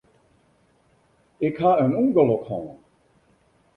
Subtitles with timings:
[1.47, 2.65] Ik ha in ûngelok hân.